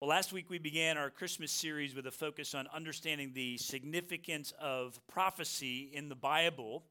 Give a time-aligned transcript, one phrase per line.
[0.00, 4.50] Well, last week we began our Christmas series with a focus on understanding the significance
[4.58, 6.84] of prophecy in the Bible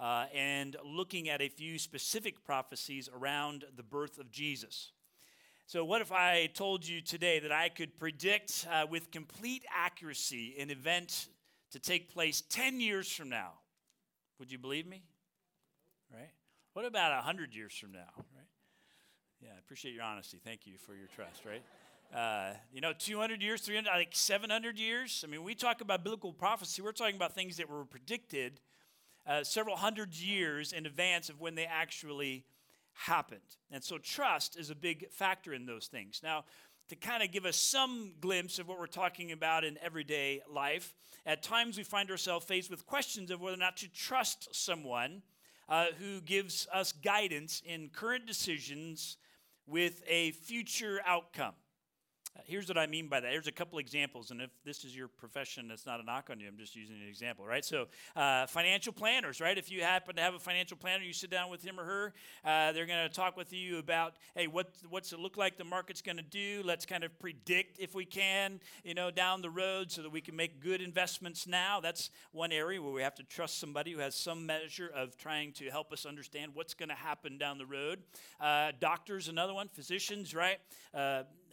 [0.00, 4.92] uh, and looking at a few specific prophecies around the birth of Jesus.
[5.66, 10.54] So, what if I told you today that I could predict uh, with complete accuracy
[10.60, 11.26] an event
[11.72, 13.54] to take place 10 years from now?
[14.38, 15.02] Would you believe me?
[16.14, 16.30] Right?
[16.74, 18.12] What about 100 years from now?
[18.16, 18.46] Right?
[19.42, 20.38] Yeah, I appreciate your honesty.
[20.44, 21.64] Thank you for your trust, right?
[22.14, 25.24] Uh, you know, 200 years, 300, like 700 years.
[25.26, 28.60] I mean, we talk about biblical prophecy, we're talking about things that were predicted
[29.26, 32.44] uh, several hundred years in advance of when they actually
[32.92, 33.40] happened.
[33.70, 36.20] And so trust is a big factor in those things.
[36.22, 36.44] Now,
[36.88, 40.94] to kind of give us some glimpse of what we're talking about in everyday life,
[41.26, 45.22] at times we find ourselves faced with questions of whether or not to trust someone
[45.68, 49.16] uh, who gives us guidance in current decisions
[49.66, 51.54] with a future outcome.
[52.36, 53.30] Uh, here's what I mean by that.
[53.30, 56.40] Here's a couple examples, and if this is your profession, that's not a knock on
[56.40, 56.48] you.
[56.48, 57.64] I'm just using an example, right?
[57.64, 59.56] So, uh, financial planners, right?
[59.56, 62.14] If you happen to have a financial planner, you sit down with him or her.
[62.44, 65.64] Uh, they're going to talk with you about, hey, what what's it look like the
[65.64, 66.62] market's going to do?
[66.64, 70.20] Let's kind of predict if we can, you know, down the road, so that we
[70.20, 71.80] can make good investments now.
[71.80, 75.52] That's one area where we have to trust somebody who has some measure of trying
[75.54, 78.00] to help us understand what's going to happen down the road.
[78.40, 79.68] Uh, doctors, another one.
[79.68, 80.58] Physicians, right?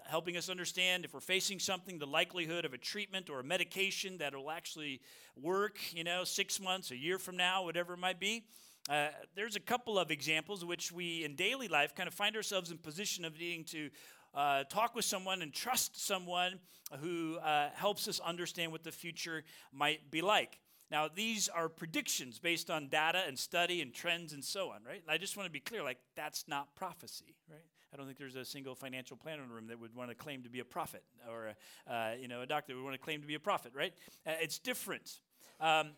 [0.06, 4.18] Helping us understand if we're facing something, the likelihood of a treatment or a medication
[4.18, 5.02] that will actually
[5.36, 8.44] work, you know, six months, a year from now, whatever it might be.
[8.90, 12.70] Uh, there's a couple of examples which we in daily life kind of find ourselves
[12.70, 13.90] in position of needing to
[14.36, 16.60] uh, talk with someone and trust someone
[17.00, 20.60] who uh, helps us understand what the future might be like.
[20.92, 25.02] Now, these are predictions based on data and study and trends and so on, right?
[25.02, 27.66] And I just want to be clear like, that's not prophecy, right?
[27.94, 30.16] I don't think there's a single financial planner in the room that would want to
[30.16, 31.54] claim to be a prophet or
[31.88, 33.94] a, uh, you know, a doctor would want to claim to be a prophet, right?
[34.26, 35.20] Uh, it's different.
[35.62, 35.92] Um,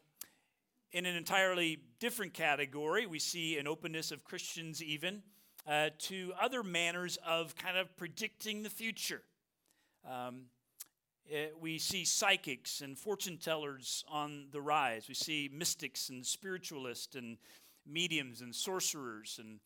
[0.91, 5.23] in an entirely different category, we see an openness of Christians even
[5.65, 9.21] uh, to other manners of kind of predicting the future.
[10.05, 10.47] Um,
[11.25, 15.07] it, eh, we see psychics and fortune tellers on the rise.
[15.07, 17.37] We see mystics and spiritualists and
[17.87, 19.59] mediums and sorcerers and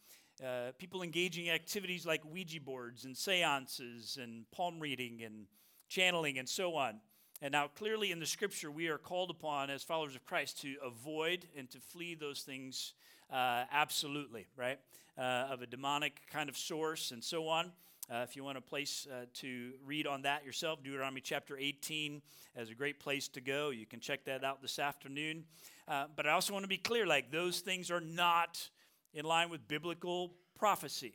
[0.45, 5.47] uh, people engaging in activities like Ouija boards and seances and palm reading and
[5.89, 6.99] channeling and so on.
[7.41, 10.75] And now, clearly in the scripture, we are called upon as followers of Christ to
[10.83, 12.93] avoid and to flee those things
[13.31, 14.79] uh, absolutely, right?
[15.17, 17.71] Uh, of a demonic kind of source and so on.
[18.11, 22.21] Uh, if you want a place uh, to read on that yourself, Deuteronomy chapter 18
[22.57, 23.69] is a great place to go.
[23.69, 25.43] You can check that out this afternoon.
[25.87, 28.69] Uh, but I also want to be clear like, those things are not
[29.13, 31.13] in line with biblical prophecy.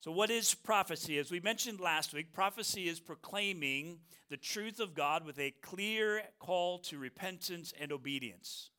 [0.00, 1.18] So, what is prophecy?
[1.18, 3.98] As we mentioned last week, prophecy is proclaiming
[4.30, 8.70] the truth of God with a clear call to repentance and obedience.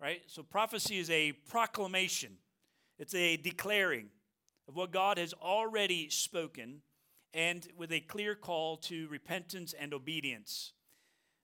[0.00, 0.22] Right?
[0.28, 2.36] So, prophecy is a proclamation,
[2.98, 4.10] it's a declaring
[4.68, 6.82] of what God has already spoken
[7.34, 10.74] and with a clear call to repentance and obedience.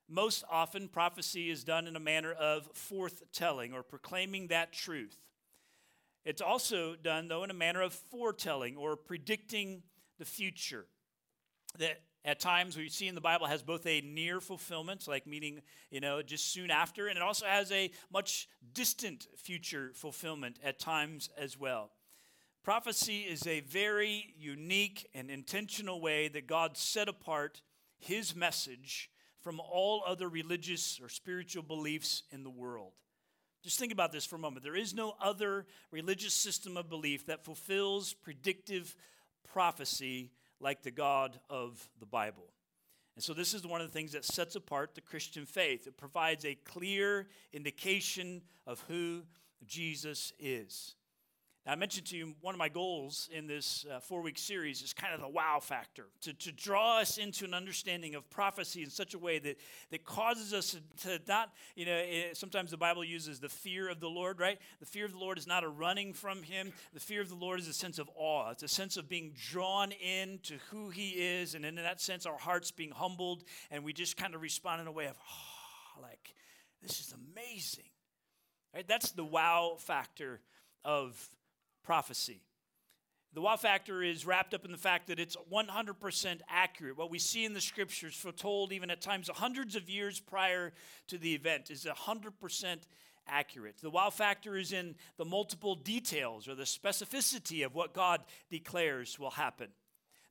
[0.07, 5.17] Most often, prophecy is done in a manner of forthtelling or proclaiming that truth.
[6.25, 9.83] It's also done, though, in a manner of foretelling or predicting
[10.17, 10.85] the future.
[11.77, 15.61] That at times we see in the Bible has both a near fulfillment, like meaning,
[15.89, 20.79] you know, just soon after, and it also has a much distant future fulfillment at
[20.79, 21.91] times as well.
[22.63, 27.61] Prophecy is a very unique and intentional way that God set apart
[27.97, 29.09] his message
[29.41, 32.91] from all other religious or spiritual beliefs in the world.
[33.63, 34.63] Just think about this for a moment.
[34.63, 38.95] There is no other religious system of belief that fulfills predictive
[39.51, 42.53] prophecy like the God of the Bible.
[43.15, 45.87] And so, this is one of the things that sets apart the Christian faith.
[45.87, 49.23] It provides a clear indication of who
[49.65, 50.95] Jesus is.
[51.69, 54.91] I mentioned to you one of my goals in this uh, four week series is
[54.91, 58.89] kind of the wow factor to, to draw us into an understanding of prophecy in
[58.89, 59.57] such a way that,
[59.91, 63.99] that causes us to not, you know, it, sometimes the Bible uses the fear of
[63.99, 64.57] the Lord, right?
[64.79, 66.73] The fear of the Lord is not a running from Him.
[66.91, 69.33] The fear of the Lord is a sense of awe, it's a sense of being
[69.35, 71.53] drawn into who He is.
[71.53, 74.87] And in that sense, our hearts being humbled, and we just kind of respond in
[74.87, 76.33] a way of, oh, like,
[76.81, 77.83] this is amazing.
[78.73, 78.87] Right?
[78.87, 80.41] That's the wow factor
[80.83, 81.29] of
[81.89, 82.39] prophecy.
[83.33, 86.95] The wow factor is wrapped up in the fact that it's 100% accurate.
[86.95, 90.71] What we see in the scriptures, foretold even at times hundreds of years prior
[91.07, 92.77] to the event, is 100%
[93.27, 93.77] accurate.
[93.81, 98.21] The wow factor is in the multiple details or the specificity of what God
[98.51, 99.69] declares will happen.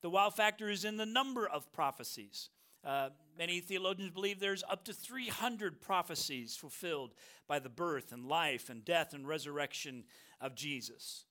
[0.00, 2.50] The wow factor is in the number of prophecies.
[2.84, 7.14] Uh, many theologians believe there's up to 300 prophecies fulfilled
[7.48, 10.04] by the birth and life and death and resurrection
[10.40, 11.24] of Jesus.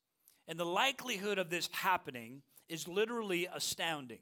[0.48, 4.20] And the likelihood of this happening is literally astounding.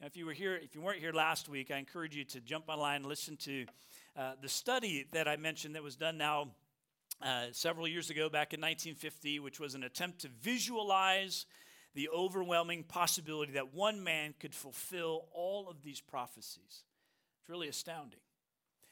[0.00, 2.40] Now, if you were here, if you weren't here last week, I encourage you to
[2.40, 3.66] jump online and listen to
[4.16, 6.48] uh, the study that I mentioned that was done now
[7.22, 11.46] uh, several years ago, back in 1950, which was an attempt to visualize
[11.94, 16.82] the overwhelming possibility that one man could fulfill all of these prophecies.
[17.40, 18.18] It's really astounding.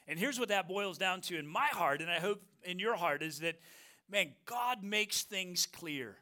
[0.07, 2.95] And here's what that boils down to in my heart, and I hope in your
[2.95, 3.59] heart, is that,
[4.09, 6.17] man, God makes things clear.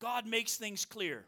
[0.00, 1.24] God makes things clear.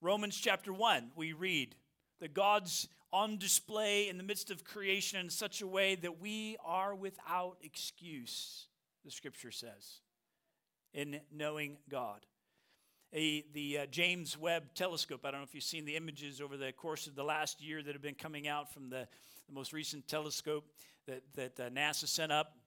[0.00, 1.74] Romans chapter 1, we read
[2.20, 6.56] that God's on display in the midst of creation in such a way that we
[6.64, 8.66] are without excuse,
[9.04, 10.00] the scripture says,
[10.92, 12.26] in knowing God.
[13.14, 16.58] A, the uh, James Webb telescope, I don't know if you've seen the images over
[16.58, 19.08] the course of the last year that have been coming out from the,
[19.48, 20.64] the most recent telescope
[21.06, 22.58] that, that uh, NASA sent up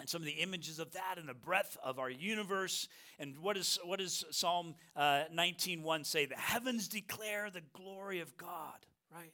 [0.00, 2.88] and some of the images of that and the breadth of our universe.
[3.18, 6.26] And what, is, what does Psalm uh, 19.1 say?
[6.26, 9.32] The heavens declare the glory of God, right?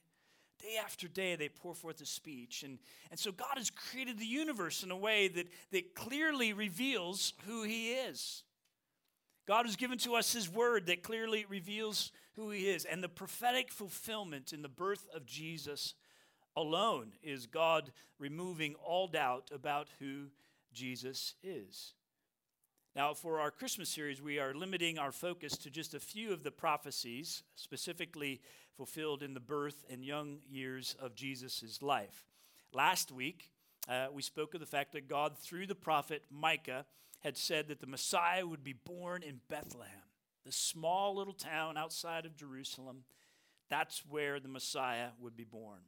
[0.62, 2.62] Day after day, they pour forth a speech.
[2.62, 2.78] And,
[3.10, 7.62] and so God has created the universe in a way that, that clearly reveals who
[7.64, 8.42] He is.
[9.46, 12.86] God has given to us His word that clearly reveals who He is.
[12.86, 15.92] And the prophetic fulfillment in the birth of Jesus
[16.56, 20.28] alone is God removing all doubt about who
[20.74, 21.94] Jesus is.
[22.96, 26.44] Now, for our Christmas series, we are limiting our focus to just a few of
[26.44, 28.40] the prophecies, specifically
[28.76, 32.24] fulfilled in the birth and young years of Jesus' life.
[32.72, 33.50] Last week,
[33.88, 36.86] uh, we spoke of the fact that God, through the prophet Micah,
[37.20, 39.90] had said that the Messiah would be born in Bethlehem,
[40.44, 43.04] the small little town outside of Jerusalem.
[43.70, 45.80] That's where the Messiah would be born.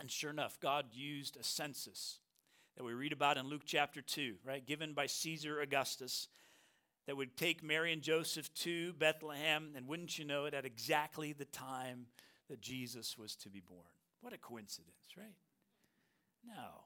[0.00, 2.20] And sure enough, God used a census
[2.76, 6.28] that we read about in Luke chapter 2, right, given by Caesar Augustus,
[7.06, 11.32] that would take Mary and Joseph to Bethlehem, and wouldn't you know it, at exactly
[11.32, 12.06] the time
[12.48, 13.80] that Jesus was to be born.
[14.20, 15.34] What a coincidence, right?
[16.46, 16.84] No.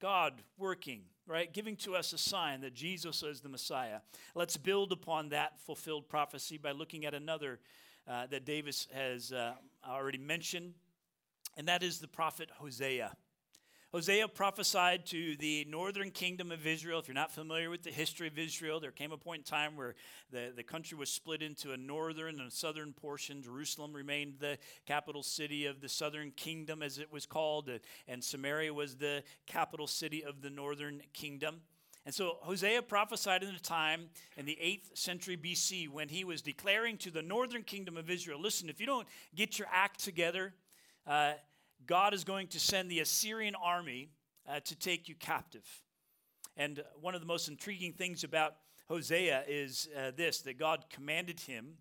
[0.00, 1.52] God working, right?
[1.52, 4.00] Giving to us a sign that Jesus is the Messiah.
[4.34, 7.60] Let's build upon that fulfilled prophecy by looking at another
[8.08, 9.52] uh, that Davis has uh,
[9.86, 10.72] already mentioned,
[11.56, 13.14] and that is the prophet Hosea.
[13.92, 17.00] Hosea prophesied to the northern kingdom of Israel.
[17.00, 19.76] If you're not familiar with the history of Israel, there came a point in time
[19.76, 19.96] where
[20.30, 23.42] the, the country was split into a northern and a southern portion.
[23.42, 27.68] Jerusalem remained the capital city of the southern kingdom, as it was called,
[28.06, 31.56] and Samaria was the capital city of the northern kingdom.
[32.06, 36.42] And so Hosea prophesied in a time in the 8th century BC when he was
[36.42, 40.54] declaring to the northern kingdom of Israel listen, if you don't get your act together,
[41.08, 41.32] uh,
[41.86, 44.10] God is going to send the Assyrian army
[44.48, 45.66] uh, to take you captive.
[46.56, 48.56] And one of the most intriguing things about
[48.88, 51.74] Hosea is uh, this that God commanded him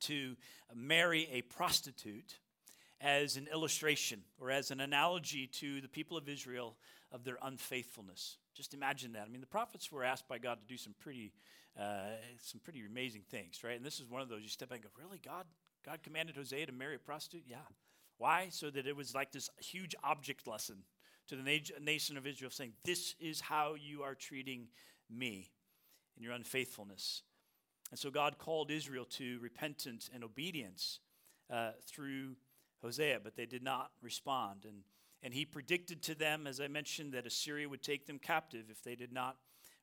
[0.00, 0.36] to
[0.74, 2.38] marry a prostitute
[3.00, 6.76] as an illustration or as an analogy to the people of Israel
[7.12, 8.38] of their unfaithfulness.
[8.54, 9.24] Just imagine that.
[9.26, 11.32] I mean, the prophets were asked by God to do some pretty,
[11.78, 13.76] uh, some pretty amazing things, right?
[13.76, 14.42] And this is one of those.
[14.42, 15.46] You step back and go, "Really, God?
[15.84, 17.44] God commanded Hosea to marry a prostitute?
[17.46, 17.58] Yeah.
[18.18, 18.48] Why?
[18.50, 20.84] So that it was like this huge object lesson
[21.28, 24.68] to the nation of Israel saying, This is how you are treating
[25.10, 25.50] me
[26.16, 27.22] in your unfaithfulness.
[27.90, 31.00] And so God called Israel to repentance and obedience
[31.50, 32.36] uh, through
[32.82, 34.64] Hosea, but they did not respond.
[34.66, 34.82] And,
[35.22, 38.82] and he predicted to them, as I mentioned, that Assyria would take them captive if
[38.82, 39.36] they did not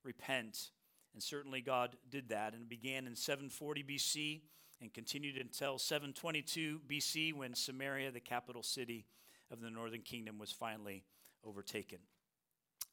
[0.03, 0.71] repent.
[1.13, 2.53] And certainly God did that.
[2.53, 4.41] And it began in 740 BC
[4.81, 9.05] and continued until 722 BC when Samaria, the capital city
[9.51, 11.03] of the northern kingdom, was finally
[11.45, 11.99] overtaken.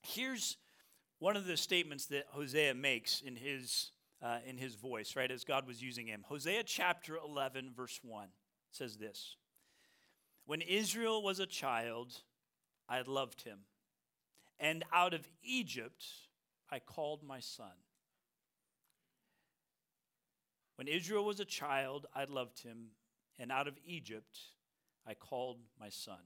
[0.03, 0.59] Here's
[1.19, 3.91] one of the statements that Hosea makes in his,
[4.23, 6.25] uh, in his voice, right, as God was using him.
[6.29, 8.29] Hosea chapter 11, verse 1
[8.71, 9.37] says this
[10.47, 12.23] When Israel was a child,
[12.89, 13.61] I loved him,
[14.61, 16.05] and out of Egypt
[16.71, 17.73] I called my son.
[20.79, 22.91] When Israel was a child, I loved him,
[23.37, 24.39] and out of Egypt
[25.05, 26.21] I called my son.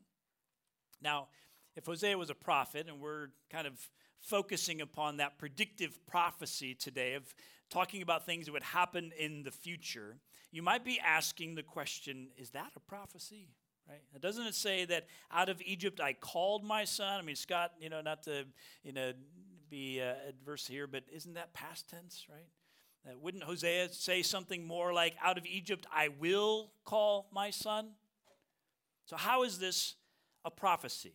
[1.01, 1.29] Now,
[1.75, 3.81] if Hosea was a prophet, and we're kind of
[4.21, 7.35] focusing upon that predictive prophecy today of
[7.71, 10.19] talking about things that would happen in the future,
[10.51, 13.49] you might be asking the question is that a prophecy?
[13.89, 14.03] Right?
[14.21, 17.19] Doesn't it say that out of Egypt I called my son?
[17.19, 18.45] I mean, Scott, you know, not to
[18.85, 19.15] you know
[19.71, 22.49] be uh, adverse here, but isn't that past tense, right?
[23.21, 27.91] Wouldn't Hosea say something more like, Out of Egypt I will call my son?
[29.07, 29.97] So, how is this
[30.45, 31.15] a prophecy?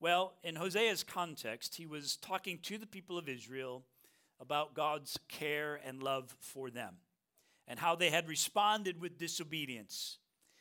[0.00, 3.84] Well, in Hosea's context, he was talking to the people of Israel
[4.40, 6.96] about God's care and love for them
[7.66, 10.18] and how they had responded with disobedience,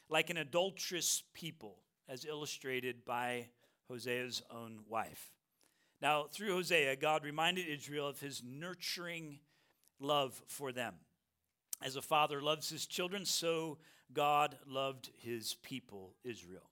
[0.10, 3.48] like an adulterous people, as illustrated by
[3.90, 5.32] Hosea's own wife.
[6.02, 9.40] Now, through Hosea, God reminded Israel of his nurturing
[10.04, 10.96] love for them.
[11.82, 13.78] As a father loves his children, so
[14.14, 16.70] God loved his people, Israel.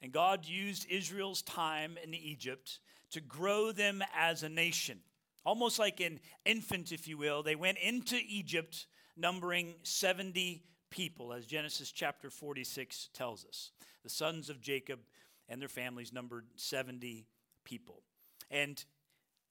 [0.00, 2.78] And God used Israel's time in Egypt
[3.10, 5.00] to grow them as a nation.
[5.44, 7.42] Almost like an infant, if you will.
[7.42, 13.70] They went into Egypt numbering 70 people, as Genesis chapter 46 tells us.
[14.02, 15.00] The sons of Jacob
[15.48, 17.26] and their families numbered 70
[17.64, 18.02] people.
[18.50, 18.84] And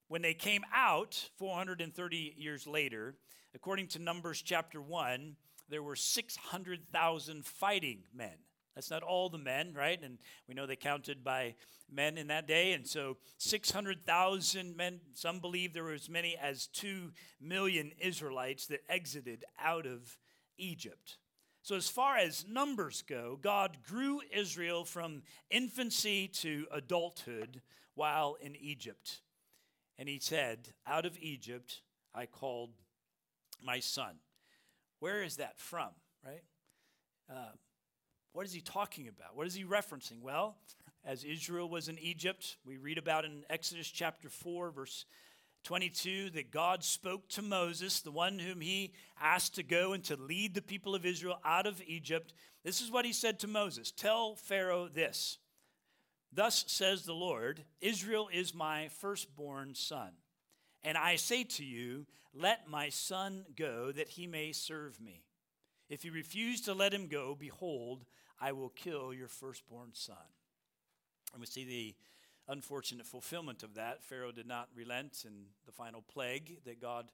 [0.08, 3.16] when they came out 430 years later,
[3.54, 5.36] according to Numbers chapter 1,
[5.70, 8.38] there were 600,000 fighting men.
[8.76, 10.02] That's not all the men, right?
[10.04, 11.56] And we know they counted by
[11.90, 12.74] men in that day.
[12.74, 18.82] And so 600,000 men, some believe there were as many as 2 million Israelites that
[18.90, 20.18] exited out of
[20.58, 21.18] Egypt.
[21.64, 27.62] So, as far as numbers go, God grew Israel from infancy to adulthood
[27.96, 29.22] while in Egypt.
[29.98, 31.82] And he said, Out of Egypt
[32.14, 32.72] I called
[33.64, 34.16] my son.
[35.00, 35.90] Where is that from,
[36.26, 36.44] right?
[37.30, 37.52] Uh,
[38.34, 39.36] what is he talking about?
[39.36, 40.22] What is he referencing?
[40.22, 40.58] Well,
[41.06, 45.06] as Israel was in Egypt, we read about in Exodus chapter 4, verse
[45.64, 50.16] 22, that God spoke to Moses, the one whom he asked to go and to
[50.16, 52.34] lead the people of Israel out of Egypt.
[52.64, 55.38] This is what he said to Moses Tell Pharaoh this
[56.36, 60.12] Thus says the Lord Israel is my firstborn son.
[60.84, 65.24] And I say to you, Let my son go, that he may serve me.
[65.90, 68.06] If you refuse to let him go, behold,
[68.40, 70.18] I will kill your firstborn son.
[71.32, 71.96] And we see the
[72.52, 74.04] unfortunate fulfillment of that.
[74.04, 77.12] Pharaoh did not relent, and the final plague that God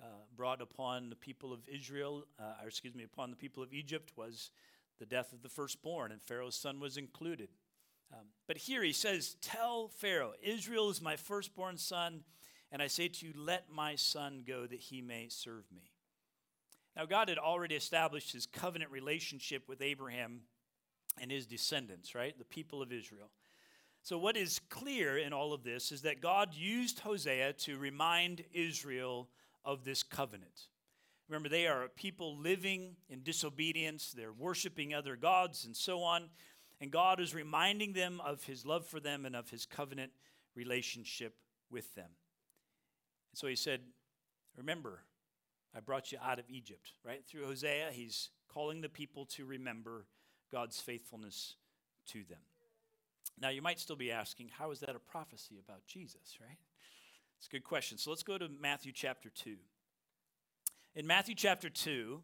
[0.00, 3.72] uh, brought upon the people of Israel, uh, or excuse me, upon the people of
[3.72, 4.50] Egypt was
[4.98, 7.48] the death of the firstborn, and Pharaoh's son was included.
[8.12, 12.24] Um, but here he says, Tell Pharaoh, Israel is my firstborn son,
[12.70, 15.90] and I say to you, let my son go that he may serve me.
[16.96, 20.40] Now, God had already established his covenant relationship with Abraham
[21.20, 22.38] and his descendants, right?
[22.38, 23.30] The people of Israel.
[24.02, 28.44] So, what is clear in all of this is that God used Hosea to remind
[28.52, 29.28] Israel
[29.64, 30.68] of this covenant.
[31.28, 36.28] Remember, they are a people living in disobedience, they're worshiping other gods, and so on.
[36.82, 40.10] And God is reminding them of his love for them and of his covenant
[40.56, 41.36] relationship
[41.70, 42.10] with them.
[43.30, 43.82] And so he said,
[44.56, 45.04] Remember,
[45.76, 47.24] I brought you out of Egypt, right?
[47.24, 50.06] Through Hosea, he's calling the people to remember
[50.50, 51.54] God's faithfulness
[52.08, 52.40] to them.
[53.40, 56.58] Now, you might still be asking, how is that a prophecy about Jesus, right?
[57.38, 57.96] It's a good question.
[57.96, 59.54] So let's go to Matthew chapter 2.
[60.96, 62.20] In Matthew chapter 2,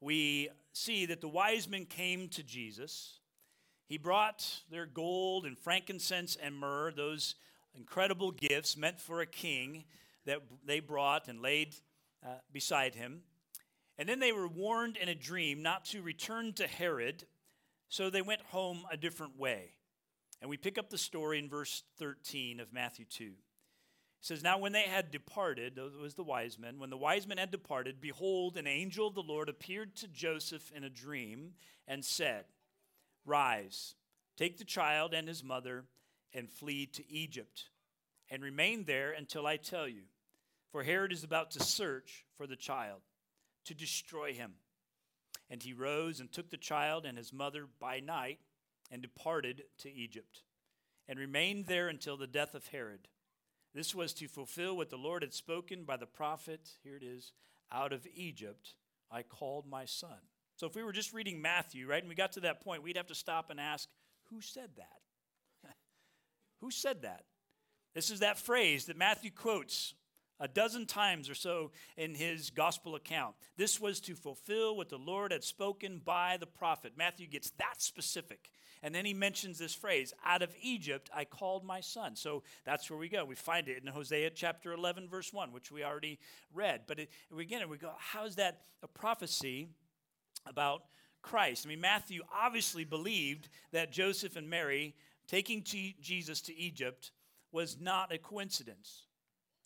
[0.00, 3.19] we see that the wise men came to Jesus.
[3.90, 7.34] He brought their gold and frankincense and myrrh, those
[7.74, 9.82] incredible gifts meant for a king
[10.26, 11.74] that they brought and laid
[12.24, 13.22] uh, beside him.
[13.98, 17.24] And then they were warned in a dream not to return to Herod,
[17.88, 19.72] so they went home a different way.
[20.40, 23.24] And we pick up the story in verse 13 of Matthew 2.
[23.24, 23.32] It
[24.20, 27.38] says, Now when they had departed, those was the wise men, when the wise men
[27.38, 31.54] had departed, behold, an angel of the Lord appeared to Joseph in a dream
[31.88, 32.44] and said,
[33.24, 33.94] Rise,
[34.36, 35.84] take the child and his mother,
[36.32, 37.64] and flee to Egypt,
[38.30, 40.02] and remain there until I tell you
[40.70, 43.00] for Herod is about to search for the child
[43.64, 44.54] to destroy him.
[45.48, 48.38] And he rose and took the child and his mother by night
[48.90, 50.42] and departed to Egypt
[51.08, 53.08] and remained there until the death of Herod.
[53.74, 56.76] This was to fulfill what the Lord had spoken by the prophet.
[56.84, 57.32] Here it is
[57.72, 58.74] out of Egypt
[59.10, 60.18] I called my son.
[60.60, 62.98] So if we were just reading Matthew, right, and we got to that point, we'd
[62.98, 63.88] have to stop and ask,
[64.28, 65.70] who said that?
[66.60, 67.24] who said that?
[67.94, 69.94] This is that phrase that Matthew quotes
[70.38, 73.36] a dozen times or so in his gospel account.
[73.56, 76.92] This was to fulfill what the Lord had spoken by the prophet.
[76.94, 78.50] Matthew gets that specific.
[78.82, 82.16] And then he mentions this phrase, out of Egypt I called my son.
[82.16, 83.24] So that's where we go.
[83.24, 86.18] We find it in Hosea chapter 11, verse 1, which we already
[86.52, 86.82] read.
[86.86, 89.70] But it, again, we go, how is that a prophecy
[90.46, 90.82] about
[91.22, 91.66] Christ?
[91.66, 94.94] I mean, Matthew obviously believed that Joseph and Mary
[95.26, 97.12] taking Jesus to Egypt
[97.52, 99.06] was not a coincidence.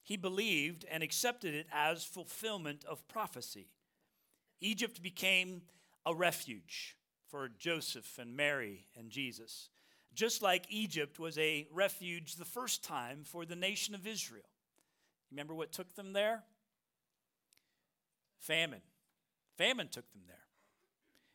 [0.04, 3.69] he believed and accepted it as fulfillment of prophecy.
[4.61, 5.62] Egypt became
[6.07, 9.71] a refuge for Joseph and Mary and Jesus,
[10.14, 14.45] just like Egypt was a refuge the first time for the nation of Israel.
[15.31, 16.45] Remember what took them there?
[18.40, 18.83] Famine.
[19.57, 20.37] Famine took them there.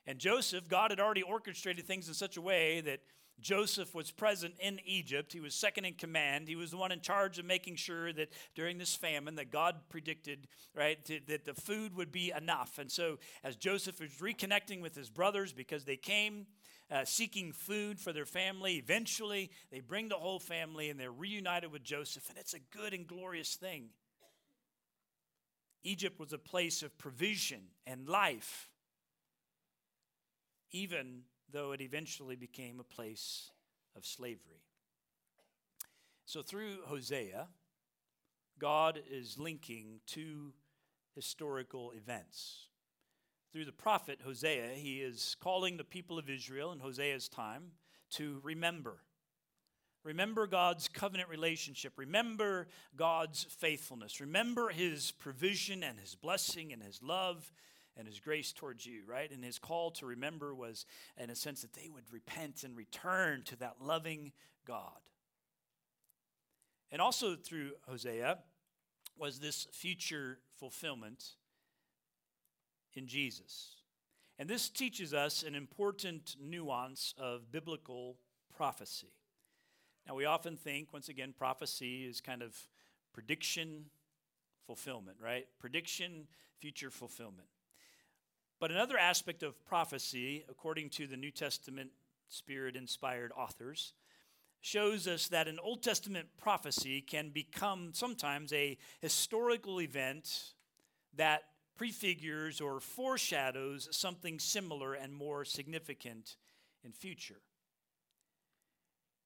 [0.09, 3.01] And Joseph, God had already orchestrated things in such a way that
[3.39, 5.31] Joseph was present in Egypt.
[5.31, 6.47] He was second in command.
[6.47, 9.75] He was the one in charge of making sure that during this famine that God
[9.87, 12.79] predicted, right, to, that the food would be enough.
[12.79, 16.47] And so as Joseph was reconnecting with his brothers because they came
[16.89, 21.71] uh, seeking food for their family, eventually they bring the whole family and they're reunited
[21.71, 23.89] with Joseph, and it's a good and glorious thing.
[25.83, 28.69] Egypt was a place of provision and life,
[30.71, 31.21] even
[31.51, 33.51] though it eventually became a place
[33.95, 34.63] of slavery.
[36.25, 37.47] So, through Hosea,
[38.59, 40.53] God is linking two
[41.15, 42.67] historical events.
[43.51, 47.71] Through the prophet Hosea, he is calling the people of Israel in Hosea's time
[48.11, 48.97] to remember.
[50.03, 51.93] Remember God's covenant relationship.
[51.97, 54.21] Remember God's faithfulness.
[54.21, 57.51] Remember his provision and his blessing and his love
[57.99, 59.29] and his grace towards you, right?
[59.29, 60.85] And his call to remember was,
[61.21, 64.31] in a sense, that they would repent and return to that loving
[64.65, 65.01] God.
[66.91, 68.39] And also through Hosea
[69.17, 71.35] was this future fulfillment
[72.93, 73.75] in Jesus.
[74.39, 78.15] And this teaches us an important nuance of biblical
[78.55, 79.11] prophecy.
[80.07, 82.55] Now, we often think, once again, prophecy is kind of
[83.13, 83.85] prediction,
[84.65, 85.47] fulfillment, right?
[85.59, 86.27] Prediction,
[86.59, 87.49] future fulfillment.
[88.59, 91.91] But another aspect of prophecy, according to the New Testament
[92.27, 93.93] spirit inspired authors,
[94.61, 100.53] shows us that an Old Testament prophecy can become sometimes a historical event
[101.15, 101.43] that
[101.77, 106.35] prefigures or foreshadows something similar and more significant
[106.83, 107.39] in future.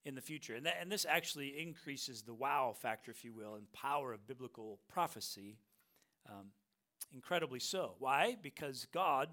[0.05, 0.53] In the future.
[0.53, 4.27] And, that, and this actually increases the wow factor if you will and power of
[4.27, 5.57] biblical prophecy
[6.29, 6.47] um,
[7.13, 7.95] incredibly so.
[7.99, 8.37] Why?
[8.41, 9.29] Because God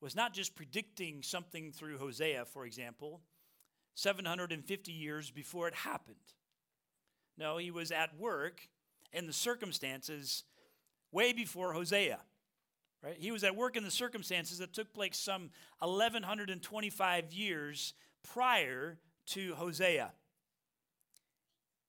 [0.00, 3.20] was not just predicting something through Hosea, for example,
[3.94, 6.16] 750 years before it happened.
[7.38, 8.68] No, he was at work
[9.12, 10.44] in the circumstances
[11.12, 12.18] way before Hosea.
[13.02, 13.16] Right?
[13.18, 19.54] He was at work in the circumstances that took place some 1125 years prior to
[19.54, 20.12] Hosea.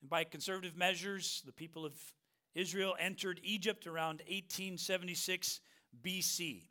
[0.02, 1.94] And by conservative measures, the people of
[2.58, 5.60] Israel entered Egypt around 1876
[6.04, 6.64] BC.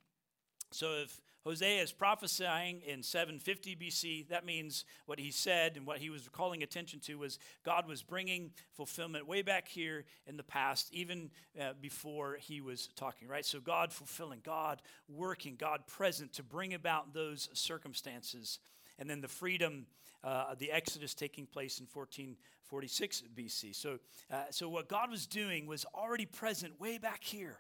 [0.73, 4.29] So if Hosea is prophesying in 750 BC.
[4.31, 8.03] That means what he said and what he was calling attention to was God was
[8.03, 13.45] bringing fulfillment way back here in the past, even uh, before he was talking, right?
[13.45, 18.59] So God fulfilling, God working, God present to bring about those circumstances.
[18.99, 19.87] And then the freedom,
[20.25, 23.75] uh, the Exodus taking place in 1446 BC.
[23.75, 23.99] So,
[24.31, 27.59] uh, so what God was doing was already present way back here.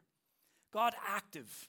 [0.72, 1.68] God active.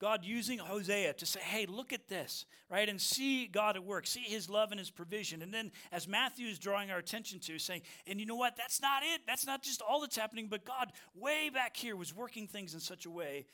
[0.00, 2.88] God using Hosea to say, hey, look at this, right?
[2.88, 5.40] And see God at work, see his love and his provision.
[5.40, 8.56] And then, as Matthew is drawing our attention to, saying, and you know what?
[8.56, 9.22] That's not it.
[9.26, 12.80] That's not just all that's happening, but God, way back here, was working things in
[12.80, 13.46] such a way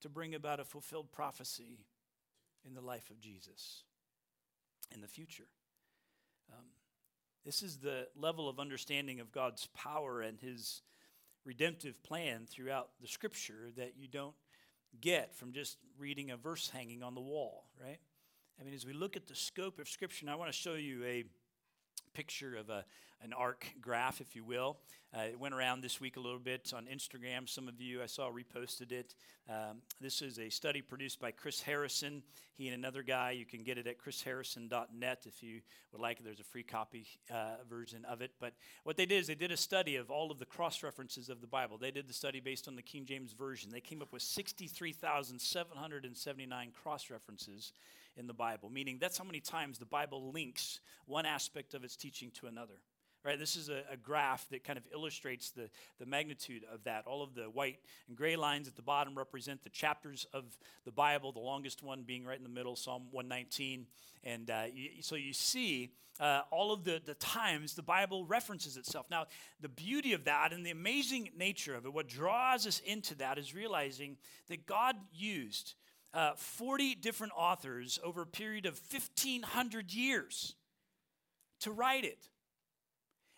[0.00, 1.86] to bring about a fulfilled prophecy
[2.66, 3.84] in the life of Jesus
[4.94, 5.46] in the future.
[6.52, 6.64] Um,
[7.44, 10.82] this is the level of understanding of God's power and his
[11.44, 14.34] redemptive plan throughout the scripture that you don't
[15.00, 17.98] get from just reading a verse hanging on the wall, right?
[18.60, 21.02] I mean, as we look at the scope of scripture, I want to show you
[21.04, 21.24] a
[22.14, 22.84] picture of a,
[23.22, 24.78] an arc graph, if you will.
[25.12, 27.48] Uh, it went around this week a little bit on Instagram.
[27.48, 29.16] Some of you I saw reposted it.
[29.48, 32.22] Um, this is a study produced by Chris Harrison.
[32.54, 33.32] He and another guy.
[33.32, 36.22] You can get it at chrisharrison.net if you would like.
[36.22, 38.30] There's a free copy uh, version of it.
[38.38, 38.52] But
[38.84, 41.40] what they did is they did a study of all of the cross references of
[41.40, 41.76] the Bible.
[41.76, 43.72] They did the study based on the King James Version.
[43.72, 47.72] They came up with 63,779 cross references
[48.20, 51.96] in the Bible, meaning that's how many times the Bible links one aspect of its
[51.96, 52.74] teaching to another.
[53.22, 57.06] Right, this is a, a, graph that kind of illustrates the, the magnitude of that.
[57.06, 57.76] All of the white
[58.08, 60.44] and gray lines at the bottom represent the chapters of
[60.86, 63.84] the Bible, the longest one being right in the middle, Psalm 119.
[64.24, 68.78] And uh, you, so you see uh, all of the, the times the Bible references
[68.78, 69.04] itself.
[69.10, 69.26] Now,
[69.60, 73.36] the beauty of that and the amazing nature of it, what draws us into that
[73.36, 74.16] is realizing
[74.48, 75.74] that God used
[76.12, 80.54] uh, 40 different authors over a period of 1,500 years
[81.60, 82.28] to write it.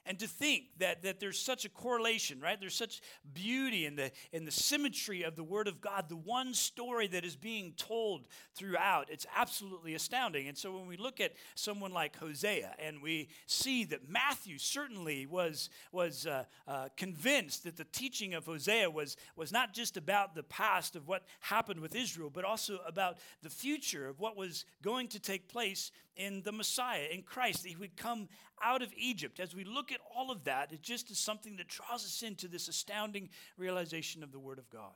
[0.04, 2.58] And to think that, that there's such a correlation, right?
[2.58, 3.00] There's such
[3.32, 7.24] beauty in the, in the symmetry of the Word of God, the one story that
[7.24, 9.08] is being told throughout.
[9.10, 10.48] It's absolutely astounding.
[10.48, 15.24] And so when we look at someone like Hosea and we see that Matthew certainly
[15.26, 20.34] was, was uh, uh, convinced that the teaching of Hosea was, was not just about
[20.34, 24.64] the past of what happened with Israel, but also about the future of what was
[24.82, 28.28] going to take place in the Messiah, in Christ, that he would come
[28.62, 29.40] out of Egypt.
[29.40, 32.48] As we look at all of that, it just is something that draws us into
[32.48, 34.94] this astounding realization of the Word of God.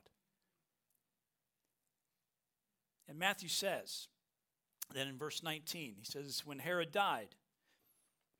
[3.09, 4.07] And Matthew says,
[4.93, 7.35] then in verse 19, he says, When Herod died,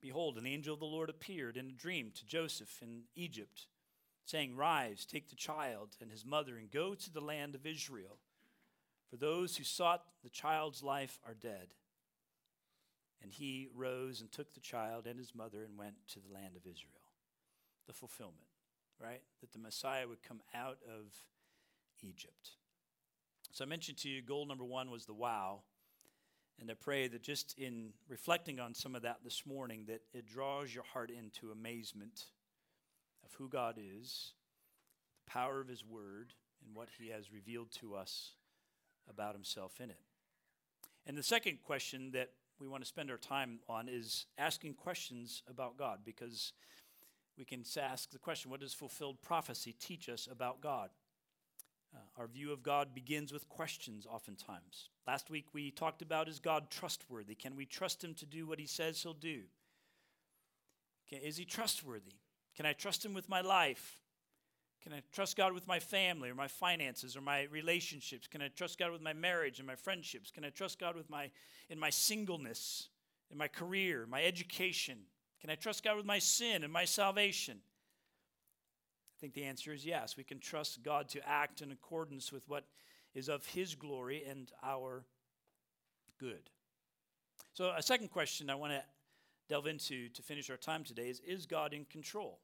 [0.01, 3.67] behold, an angel of the Lord appeared in a dream to Joseph in Egypt,
[4.25, 8.17] saying, Rise, take the child and his mother, and go to the land of Israel.
[9.09, 11.67] For those who sought the child's life are dead.
[13.21, 16.55] And he rose and took the child and his mother and went to the land
[16.55, 17.11] of Israel.
[17.87, 18.47] The fulfillment,
[19.01, 19.21] right?
[19.41, 21.13] That the Messiah would come out of
[22.01, 22.51] Egypt.
[23.51, 25.61] So I mentioned to you, goal number one was the wow.
[26.59, 30.27] And I pray that just in reflecting on some of that this morning, that it
[30.27, 32.25] draws your heart into amazement
[33.25, 34.33] of who God is,
[35.25, 36.33] the power of His Word,
[36.65, 38.31] and what He has revealed to us
[39.09, 40.01] about Himself in it.
[41.05, 45.43] And the second question that we want to spend our time on is asking questions
[45.49, 46.53] about God because
[47.37, 50.89] we can ask the question what does fulfilled prophecy teach us about God?
[51.95, 54.89] Uh, our view of God begins with questions oftentimes.
[55.05, 57.35] Last week we talked about is God trustworthy?
[57.35, 59.43] Can we trust him to do what he says he'll do?
[61.09, 62.15] Is he trustworthy?
[62.55, 64.01] Can I trust him with my life?
[64.83, 68.27] Can I trust God with my family or my finances or my relationships?
[68.27, 70.31] Can I trust God with my marriage and my friendships?
[70.31, 71.29] Can I trust God with my
[71.69, 72.89] in my singleness,
[73.31, 74.99] in my career, my education?
[75.41, 77.59] Can I trust God with my sin and my salvation?
[79.17, 80.15] I think the answer is yes.
[80.15, 82.65] We can trust God to act in accordance with what
[83.15, 85.05] is of his glory and our
[86.19, 86.49] good.
[87.53, 88.83] So, a second question I want to
[89.49, 92.39] delve into to finish our time today is Is God in control?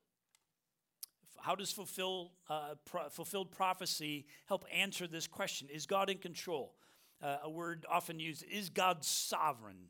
[1.39, 5.67] How does fulfill, uh, pro- fulfilled prophecy help answer this question?
[5.69, 6.75] Is God in control?
[7.21, 9.89] Uh, a word often used is God sovereign?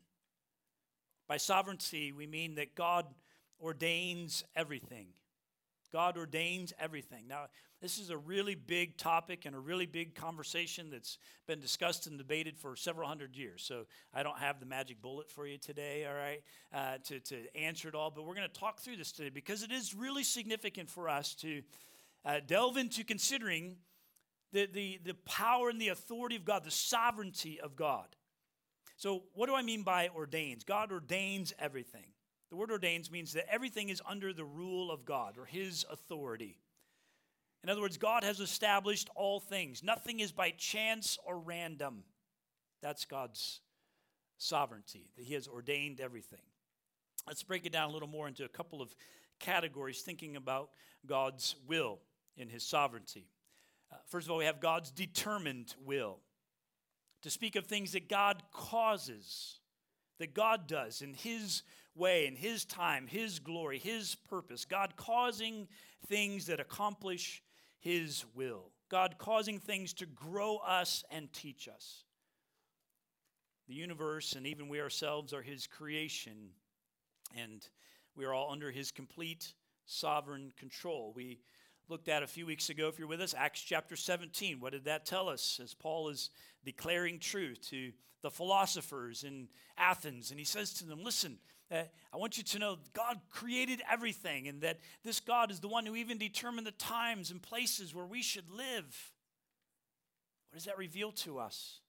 [1.26, 3.06] By sovereignty, we mean that God
[3.60, 5.08] ordains everything.
[5.94, 7.28] God ordains everything.
[7.28, 7.44] Now,
[7.80, 12.18] this is a really big topic and a really big conversation that's been discussed and
[12.18, 13.62] debated for several hundred years.
[13.62, 16.42] So I don't have the magic bullet for you today, all right,
[16.74, 18.10] uh, to, to answer it all.
[18.10, 21.32] But we're going to talk through this today because it is really significant for us
[21.36, 21.62] to
[22.24, 23.76] uh, delve into considering
[24.52, 28.16] the, the, the power and the authority of God, the sovereignty of God.
[28.96, 30.64] So, what do I mean by ordains?
[30.64, 32.13] God ordains everything.
[32.54, 36.56] The word ordains means that everything is under the rule of God or his authority.
[37.64, 39.82] In other words, God has established all things.
[39.82, 42.04] Nothing is by chance or random.
[42.80, 43.58] That's God's
[44.38, 46.44] sovereignty, that he has ordained everything.
[47.26, 48.94] Let's break it down a little more into a couple of
[49.40, 50.70] categories, thinking about
[51.04, 51.98] God's will
[52.36, 53.26] in his sovereignty.
[53.90, 56.20] Uh, first of all, we have God's determined will.
[57.22, 59.58] To speak of things that God causes,
[60.20, 61.64] that God does in his
[61.94, 64.64] way, in His time, His glory, His purpose.
[64.64, 65.68] God causing
[66.06, 67.42] things that accomplish
[67.80, 68.70] His will.
[68.90, 72.04] God causing things to grow us and teach us.
[73.66, 76.50] The universe and even we ourselves are His creation,
[77.36, 77.66] and
[78.16, 79.54] we are all under His complete
[79.86, 81.12] sovereign control.
[81.14, 81.38] We
[81.88, 84.60] looked at a few weeks ago, if you're with us, Acts chapter 17.
[84.60, 86.30] What did that tell us as Paul is
[86.64, 90.30] declaring truth to the philosophers in Athens?
[90.30, 91.38] And he says to them, Listen,
[91.74, 95.68] uh, I want you to know God created everything and that this God is the
[95.68, 99.12] one who even determined the times and places where we should live.
[100.50, 101.80] What does that reveal to us?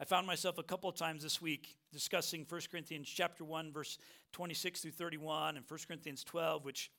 [0.00, 3.98] I found myself a couple of times this week discussing 1 Corinthians chapter 1 verse
[4.32, 6.92] 26 through 31 and 1 Corinthians 12 which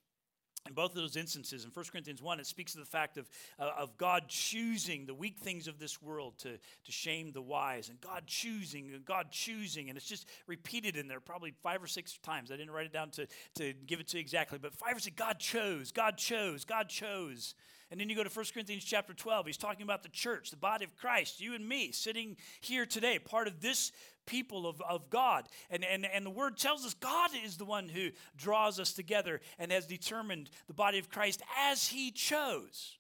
[0.67, 3.30] in both of those instances, in 1 Corinthians 1, it speaks of the fact of,
[3.60, 7.89] uh, of God choosing the weak things of this world to, to shame the wise,
[7.89, 11.88] and God choosing, and God choosing, and it's just repeated in there probably five or
[11.88, 12.52] six times.
[12.52, 15.00] I didn't write it down to, to give it to you exactly, but five or
[15.00, 17.56] six, God chose, God chose, God chose.
[17.91, 19.48] And then you go to 1 Corinthians chapter 12.
[19.48, 23.17] He's talking about the church, the body of Christ, you and me sitting here today,
[23.17, 23.91] part of this
[24.30, 25.48] people of, of God.
[25.70, 29.42] And, and, and the word tells us God is the one who draws us together
[29.58, 32.98] and has determined the body of Christ as he chose.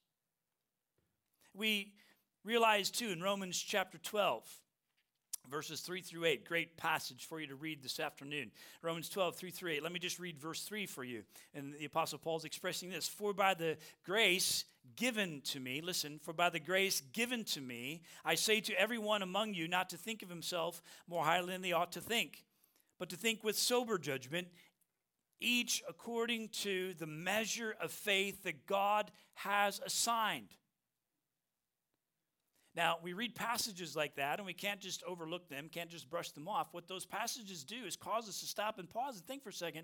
[1.55, 1.93] We
[2.43, 4.43] realize too in Romans chapter 12,
[5.47, 6.45] verses 3 through 8.
[6.45, 8.51] Great passage for you to read this afternoon.
[8.81, 9.83] Romans 12, 3 through 8.
[9.83, 11.23] Let me just read verse 3 for you.
[11.53, 16.33] And the Apostle Paul's expressing this For by the grace given to me, listen, for
[16.33, 20.23] by the grace given to me, I say to everyone among you not to think
[20.23, 22.43] of himself more highly than they ought to think,
[22.97, 24.47] but to think with sober judgment,
[25.39, 30.49] each according to the measure of faith that God has assigned.
[32.79, 36.31] Now, we read passages like that and we can't just overlook them, can't just brush
[36.31, 36.69] them off.
[36.71, 39.53] What those passages do is cause us to stop and pause and think for a
[39.53, 39.83] second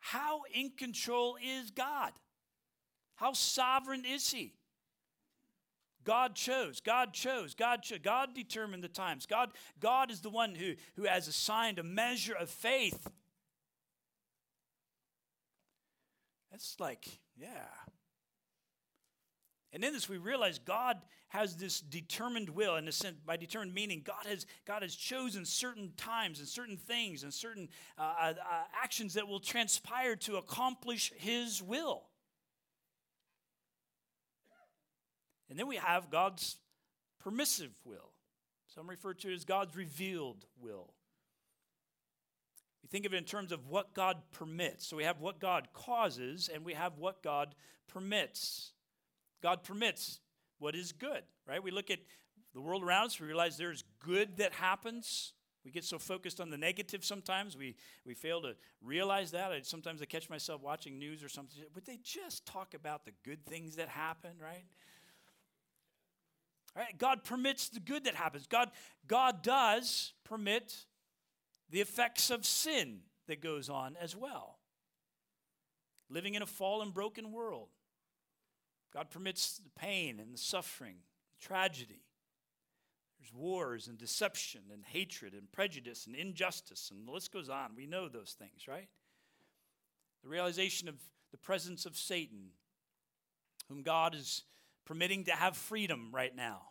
[0.00, 2.12] how in control is God?
[3.14, 4.52] How sovereign is He?
[6.04, 6.80] God chose.
[6.80, 7.54] God chose.
[7.54, 8.00] God chose.
[8.02, 9.24] God determined the times.
[9.24, 13.10] God, God is the one who, who has assigned a measure of faith.
[16.50, 17.64] That's like, yeah,
[19.74, 20.98] and in this, we realize God
[21.30, 25.44] has this determined will, in a sense, by determined meaning, God has, God has chosen
[25.44, 30.36] certain times and certain things and certain uh, uh, uh, actions that will transpire to
[30.36, 32.04] accomplish His will.
[35.50, 36.56] And then we have God's
[37.18, 38.12] permissive will.
[38.72, 40.94] Some refer to it as God's revealed will.
[42.84, 44.86] We think of it in terms of what God permits.
[44.86, 47.56] So we have what God causes, and we have what God
[47.88, 48.70] permits.
[49.44, 50.20] God permits
[50.58, 51.62] what is good, right?
[51.62, 51.98] We look at
[52.54, 55.34] the world around us, we realize there's good that happens.
[55.66, 57.76] We get so focused on the negative sometimes, we,
[58.06, 59.52] we fail to realize that.
[59.52, 61.62] I, sometimes I catch myself watching news or something.
[61.74, 64.64] Would they just talk about the good things that happen, right?
[66.74, 66.96] Right?
[66.96, 68.46] God permits the good that happens.
[68.46, 68.70] God,
[69.06, 70.74] God does permit
[71.68, 74.58] the effects of sin that goes on as well.
[76.08, 77.68] Living in a fallen, broken world.
[78.94, 80.96] God permits the pain and the suffering,
[81.32, 82.04] the tragedy.
[83.18, 87.70] There's wars and deception and hatred and prejudice and injustice, and the list goes on.
[87.76, 88.88] We know those things, right?
[90.22, 90.96] The realization of
[91.32, 92.50] the presence of Satan,
[93.68, 94.42] whom God is
[94.84, 96.62] permitting to have freedom right now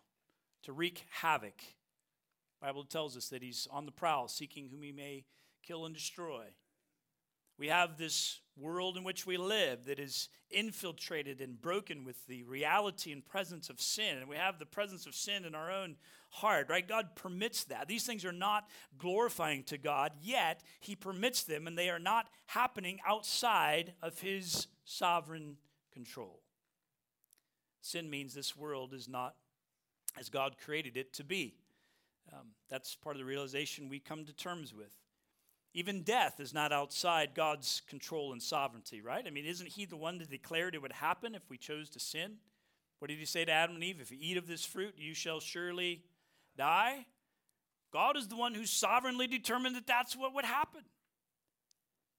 [0.63, 1.57] to wreak havoc.
[1.57, 5.25] The Bible tells us that he's on the prowl, seeking whom he may
[5.61, 6.45] kill and destroy.
[7.63, 12.43] We have this world in which we live that is infiltrated and broken with the
[12.43, 14.17] reality and presence of sin.
[14.17, 15.95] And we have the presence of sin in our own
[16.29, 16.85] heart, right?
[16.85, 17.87] God permits that.
[17.87, 22.27] These things are not glorifying to God, yet He permits them, and they are not
[22.47, 25.55] happening outside of His sovereign
[25.93, 26.41] control.
[27.79, 29.35] Sin means this world is not
[30.19, 31.55] as God created it to be.
[32.33, 34.91] Um, that's part of the realization we come to terms with.
[35.73, 39.25] Even death is not outside God's control and sovereignty, right?
[39.25, 41.99] I mean, isn't He the one that declared it would happen if we chose to
[41.99, 42.35] sin?
[42.99, 43.99] What did He say to Adam and Eve?
[43.99, 46.03] If you eat of this fruit, you shall surely
[46.55, 47.05] die.
[47.91, 50.81] God is the one who sovereignly determined that that's what would happen.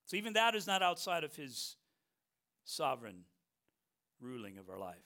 [0.06, 1.76] So even that is not outside of His
[2.64, 3.22] sovereign
[4.20, 4.96] ruling of our life.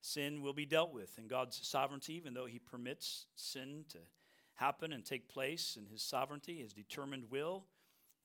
[0.00, 3.98] Sin will be dealt with in God's sovereignty, even though He permits sin to
[4.56, 7.64] happen and take place in his sovereignty, his determined will,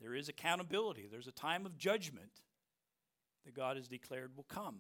[0.01, 1.07] there is accountability.
[1.09, 2.41] There's a time of judgment
[3.45, 4.79] that God has declared will come.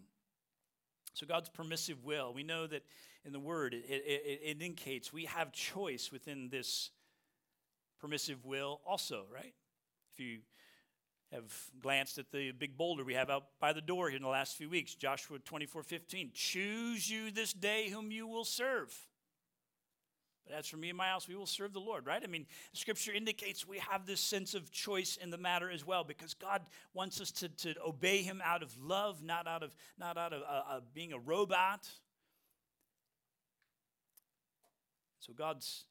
[1.13, 2.83] So, God's permissive will, we know that
[3.25, 6.89] in the Word, it, it, it, indicates we have choice within this
[7.99, 9.53] permissive will, also, right?
[10.13, 10.39] If you
[11.31, 14.29] have glanced at the big boulder we have out by the door here in the
[14.29, 18.97] last few weeks, Joshua 24 15, choose you this day whom you will serve.
[20.51, 22.21] As for me and my house, we will serve the Lord, right?
[22.23, 26.03] I mean, scripture indicates we have this sense of choice in the matter as well
[26.03, 26.61] because God
[26.93, 30.41] wants us to, to obey Him out of love, not out of, not out of
[30.41, 31.87] uh, uh, being a robot.
[35.19, 35.85] So God's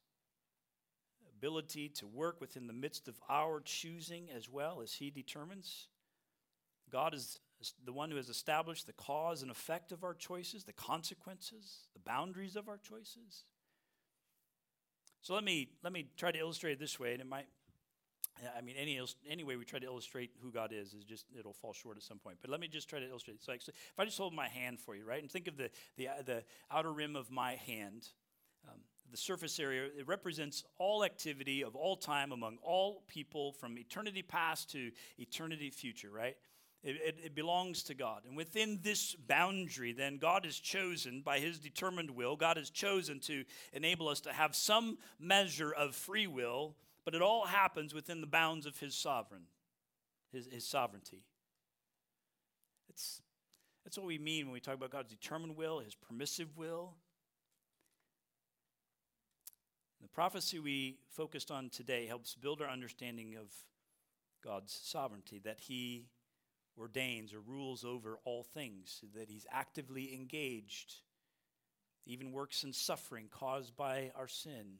[1.37, 5.87] ability to work within the midst of our choosing as well as He determines.
[6.91, 7.39] God is
[7.85, 11.99] the one who has established the cause and effect of our choices, the consequences, the
[11.99, 13.45] boundaries of our choices.
[15.21, 17.45] So let me let me try to illustrate it this way, and it might.
[18.57, 21.53] I mean, any any way we try to illustrate who God is is just it'll
[21.53, 22.37] fall short at some point.
[22.41, 23.43] But let me just try to illustrate.
[23.43, 25.69] So, so if I just hold my hand for you, right, and think of the
[25.97, 28.07] the uh, the outer rim of my hand,
[28.67, 28.79] um,
[29.11, 34.23] the surface area, it represents all activity of all time among all people from eternity
[34.23, 36.35] past to eternity future, right?
[36.83, 38.23] It, it, it, belongs to God.
[38.25, 43.19] And within this boundary, then, God has chosen, by His determined will, God has chosen
[43.21, 48.19] to enable us to have some measure of free will, but it all happens within
[48.19, 49.43] the bounds of His sovereign,
[50.31, 51.21] His, his sovereignty.
[52.89, 53.21] It's,
[53.83, 56.95] that's what we mean when we talk about God's determined will, His permissive will.
[60.01, 63.51] The prophecy we focused on today helps build our understanding of
[64.43, 66.07] God's sovereignty, that He
[66.77, 70.95] ordains or rules over all things, that He's actively engaged,
[72.05, 74.79] even works in suffering caused by our sin,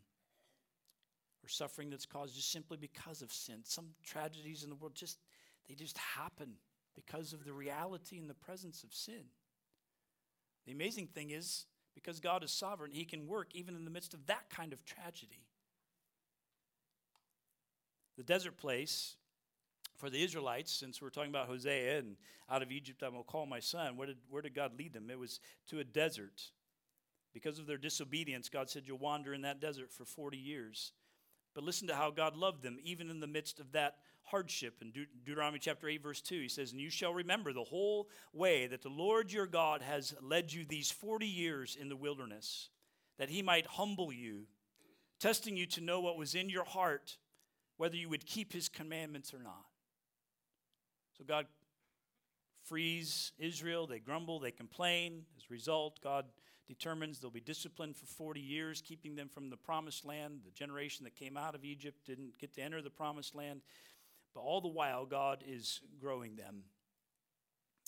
[1.43, 3.61] or suffering that's caused just simply because of sin.
[3.63, 5.17] Some tragedies in the world just
[5.67, 6.53] they just happen
[6.95, 9.23] because of the reality and the presence of sin.
[10.65, 14.13] The amazing thing is, because God is sovereign, He can work even in the midst
[14.13, 15.47] of that kind of tragedy.
[18.17, 19.15] The desert place
[20.01, 22.17] for the Israelites, since we're talking about Hosea and
[22.49, 25.11] out of Egypt I will call my son, where did, where did God lead them?
[25.11, 26.41] It was to a desert.
[27.35, 30.91] Because of their disobedience, God said, You'll wander in that desert for 40 years.
[31.53, 34.81] But listen to how God loved them, even in the midst of that hardship.
[34.81, 38.09] In De- Deuteronomy chapter 8, verse 2, he says, And you shall remember the whole
[38.33, 42.69] way that the Lord your God has led you these 40 years in the wilderness,
[43.19, 44.47] that he might humble you,
[45.19, 47.17] testing you to know what was in your heart,
[47.77, 49.70] whether you would keep his commandments or not.
[51.21, 51.45] So God
[52.63, 53.85] frees Israel.
[53.85, 55.21] They grumble, they complain.
[55.37, 56.25] As a result, God
[56.67, 60.39] determines they'll be disciplined for 40 years, keeping them from the promised land.
[60.43, 63.61] The generation that came out of Egypt didn't get to enter the promised land.
[64.33, 66.63] But all the while, God is growing them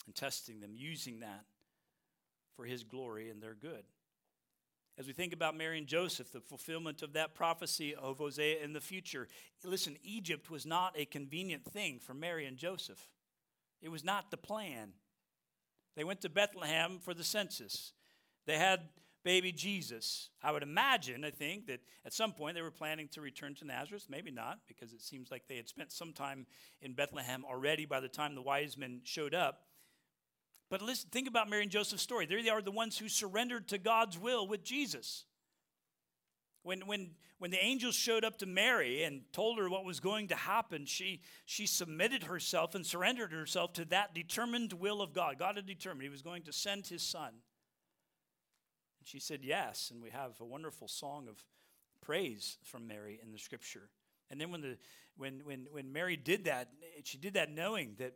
[0.06, 1.46] and testing them, using that
[2.56, 3.84] for his glory and their good.
[5.00, 8.74] As we think about Mary and Joseph, the fulfillment of that prophecy of Hosea in
[8.74, 9.28] the future,
[9.64, 13.08] listen, Egypt was not a convenient thing for Mary and Joseph.
[13.84, 14.94] It was not the plan.
[15.96, 17.94] They went to Bethlehem for the census.
[18.48, 18.80] They had
[19.24, 20.30] baby Jesus.
[20.42, 23.66] I would imagine, I think, that at some point they were planning to return to
[23.66, 24.08] Nazareth.
[24.10, 26.48] Maybe not, because it seems like they had spent some time
[26.82, 29.64] in Bethlehem already by the time the wise men showed up.
[30.70, 32.26] But listen, think about Mary and Joseph's story.
[32.26, 35.26] There They are the ones who surrendered to God's will with Jesus.
[36.64, 40.30] When, when, when the angels showed up to Mary and told her what was going
[40.30, 45.38] to happen, she, she submitted herself and surrendered herself to that determined will of God.
[45.38, 47.30] God had determined He was going to send His Son.
[47.30, 51.44] And she said yes, and we have a wonderful song of
[52.02, 53.90] praise from Mary in the scripture.
[54.32, 54.78] And then when the
[55.18, 56.70] when when when Mary did that,
[57.04, 58.14] she did that knowing that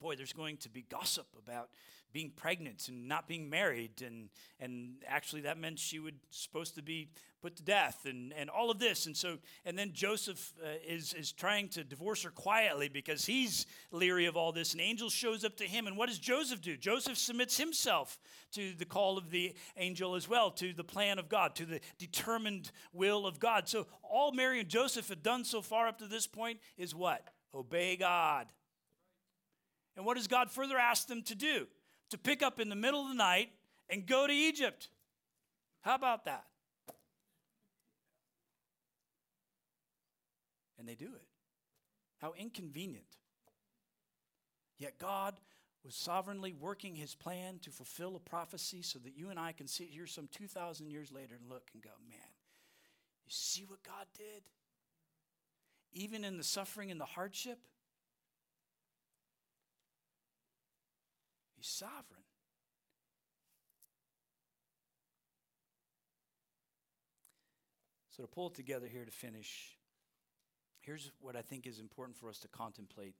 [0.00, 1.70] boy, there's going to be gossip about
[2.12, 4.02] being pregnant and not being married.
[4.04, 4.28] And
[4.60, 7.08] and actually that meant she was supposed to be
[7.40, 9.06] put to death and and all of this.
[9.06, 13.66] And so and then joseph uh, is is trying to divorce her quietly because he's
[13.90, 14.72] leery of all this.
[14.72, 15.86] And angel shows up to him.
[15.86, 16.76] And what does joseph do?
[16.76, 18.18] Joseph submits himself
[18.52, 21.80] to the call of the angel as well to the plan of god to the
[21.98, 23.68] determined will of god.
[23.68, 27.28] So all mary and joseph had done so far up to this point is what?
[27.54, 28.46] Obey god.
[29.96, 31.66] And what does god further ask them to do
[32.12, 33.50] to pick up in the middle of the night
[33.90, 34.88] and go to Egypt.
[35.80, 36.44] How about that?
[40.78, 41.26] And they do it.
[42.18, 43.16] How inconvenient.
[44.78, 45.34] Yet God
[45.84, 49.66] was sovereignly working his plan to fulfill a prophecy so that you and I can
[49.66, 52.18] sit here some 2,000 years later and look and go, man,
[53.24, 54.42] you see what God did?
[55.92, 57.58] Even in the suffering and the hardship,
[61.62, 62.24] He's sovereign.
[68.10, 69.78] So, to pull it together here to finish,
[70.80, 73.14] here's what I think is important for us to contemplate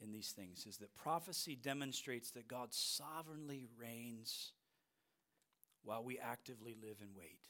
[0.00, 4.52] in these things is that prophecy demonstrates that God sovereignly reigns
[5.82, 7.40] while we actively live and wait.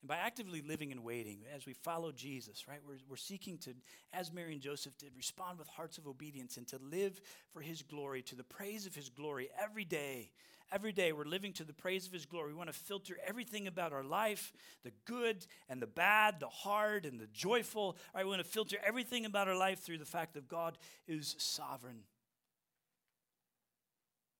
[0.00, 3.74] And by actively living and waiting, as we follow Jesus, right, we're, we're seeking to,
[4.12, 7.20] as Mary and Joseph did, respond with hearts of obedience and to live
[7.52, 10.30] for his glory, to the praise of his glory every day.
[10.70, 12.52] Every day we're living to the praise of his glory.
[12.52, 14.52] We want to filter everything about our life,
[14.84, 17.96] the good and the bad, the hard and the joyful.
[18.14, 21.34] Right, we want to filter everything about our life through the fact that God is
[21.38, 22.02] sovereign.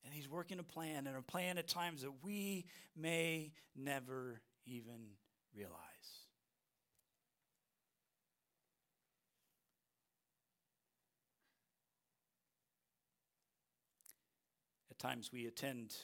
[0.04, 2.66] And he's working a plan, and a plan at times that we
[2.96, 5.08] may never even
[5.58, 5.74] realize.
[14.90, 15.94] At times we attend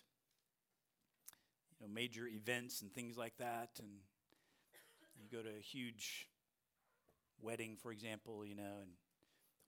[1.78, 3.88] you know, major events and things like that, and
[5.16, 6.26] you go to a huge
[7.40, 8.90] wedding, for example, you know, and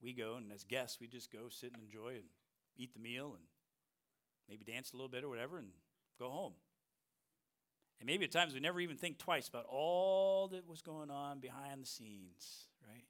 [0.01, 2.25] we go, and as guests, we just go sit and enjoy and
[2.75, 3.43] eat the meal and
[4.49, 5.69] maybe dance a little bit or whatever and
[6.19, 6.53] go home.
[7.99, 11.39] And maybe at times we never even think twice about all that was going on
[11.39, 13.05] behind the scenes, right?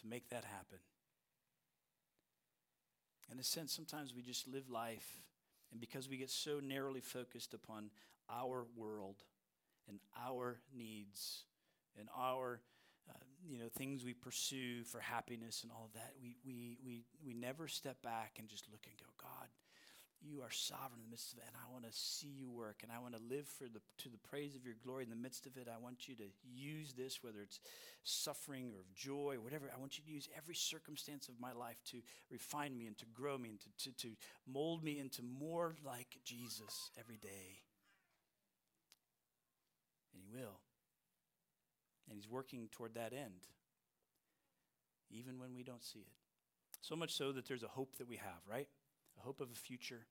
[0.00, 0.78] To make that happen.
[3.30, 5.24] In a sense, sometimes we just live life,
[5.70, 7.90] and because we get so narrowly focused upon
[8.30, 9.22] our world
[9.88, 11.44] and our needs
[11.98, 12.60] and our
[13.08, 13.12] uh,
[13.48, 17.34] you know things we pursue for happiness and all of that we, we, we, we
[17.34, 19.48] never step back and just look and go god
[20.22, 22.80] you are sovereign in the midst of it and i want to see you work
[22.82, 25.16] and i want to live for the to the praise of your glory in the
[25.16, 25.68] midst of it.
[25.68, 27.60] I want you to use this whether it's
[28.02, 31.76] suffering or joy or whatever i want you to use every circumstance of my life
[31.90, 31.98] to
[32.30, 36.18] refine me and to grow me and to, to, to mold me into more like
[36.24, 37.62] jesus every day.
[40.14, 40.60] And he will.
[42.08, 43.48] And he's working toward that end
[45.10, 46.12] even when we don't see it.
[46.80, 48.68] So much so that there's a hope that we have right
[49.18, 50.06] a hope of a future,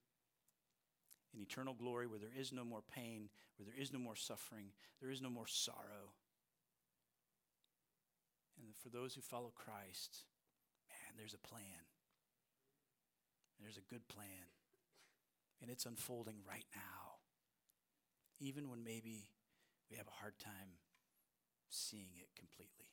[1.33, 4.67] an eternal glory where there is no more pain, where there is no more suffering,
[5.01, 6.13] there is no more sorrow.
[8.57, 10.23] And for those who follow Christ,
[10.89, 11.89] man, there's a plan.
[13.59, 14.51] There's a good plan.
[15.61, 17.19] And it's unfolding right now.
[18.39, 19.29] Even when maybe
[19.89, 20.79] we have a hard time
[21.69, 22.91] seeing it completely.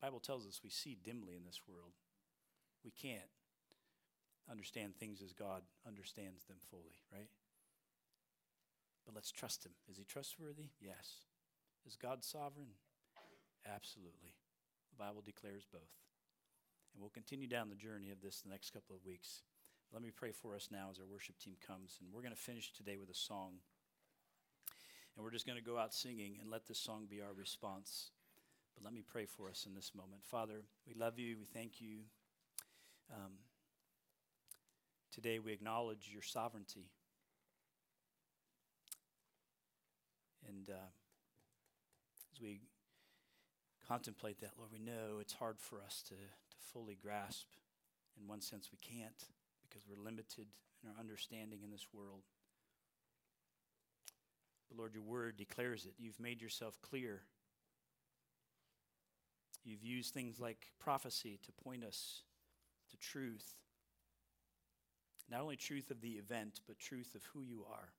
[0.00, 1.92] The Bible tells us we see dimly in this world.
[2.84, 3.30] We can't
[4.50, 7.28] understand things as God understands them fully, right?
[9.04, 9.72] But let's trust Him.
[9.90, 10.70] Is He trustworthy?
[10.80, 11.24] Yes.
[11.86, 12.76] Is God sovereign?
[13.66, 14.34] Absolutely.
[14.90, 15.94] The Bible declares both.
[16.92, 19.42] And we'll continue down the journey of this the next couple of weeks.
[19.92, 21.98] Let me pray for us now as our worship team comes.
[22.00, 23.54] And we're going to finish today with a song.
[25.16, 28.10] And we're just going to go out singing and let this song be our response.
[28.74, 30.22] But let me pray for us in this moment.
[30.24, 31.36] Father, we love you.
[31.38, 32.00] We thank you.
[33.10, 33.32] Um,
[35.20, 36.92] Today we acknowledge your sovereignty.
[40.46, 40.90] And uh,
[42.32, 42.60] as we
[43.88, 47.48] contemplate that, Lord, we know it's hard for us to, to fully grasp.
[48.16, 49.24] In one sense, we can't
[49.68, 50.46] because we're limited
[50.84, 52.22] in our understanding in this world.
[54.68, 55.94] But Lord, your word declares it.
[55.98, 57.22] You've made yourself clear.
[59.64, 62.22] You've used things like prophecy to point us
[62.92, 63.56] to truth.
[65.30, 67.90] Not only truth of the event, but truth of who you are.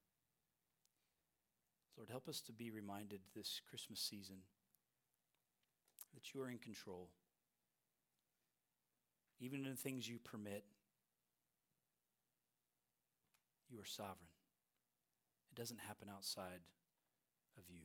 [1.96, 4.38] Lord, help us to be reminded this Christmas season
[6.14, 7.10] that you are in control.
[9.40, 10.64] Even in the things you permit,
[13.70, 14.16] you are sovereign.
[15.52, 16.62] It doesn't happen outside
[17.58, 17.84] of you.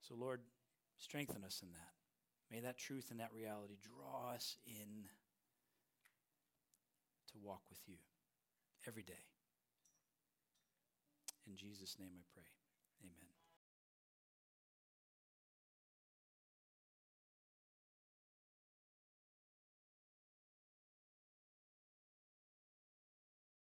[0.00, 0.40] So, Lord,
[0.98, 1.92] strengthen us in that.
[2.50, 5.08] May that truth and that reality draw us in
[7.34, 7.98] to walk with you
[8.86, 9.26] every day.
[11.46, 12.46] In Jesus' name I pray.
[13.02, 13.33] Amen.